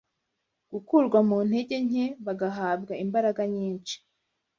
gukurwa 0.71 1.19
mu 1.27 1.37
ntege 1.47 1.75
nke 1.87 2.05
bagahabwa 2.25 2.93
imbaraga 3.03 3.41
nyinshi 3.55 3.95